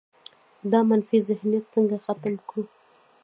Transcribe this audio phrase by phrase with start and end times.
[0.71, 2.63] دا منفي ذهنیت څنګه ختم کړو؟